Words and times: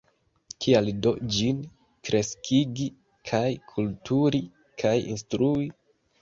Kial 0.63 0.87
do 1.05 1.11
ĝin 1.35 1.59
kreskigi 2.09 2.87
kaj 3.31 3.43
kulturi 3.75 4.43
kaj 4.83 4.97
instrui? 5.13 5.71